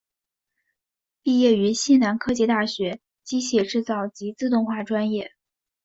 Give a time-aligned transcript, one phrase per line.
[1.21, 5.31] 毕业于西南科技大学机械制造及自动化专业。